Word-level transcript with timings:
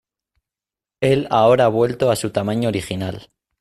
Él 0.99 1.27
ahora 1.29 1.65
ha 1.65 1.67
vuelto 1.67 2.09
a 2.09 2.15
su 2.15 2.31
tamaño 2.31 2.69
original. 2.69 3.29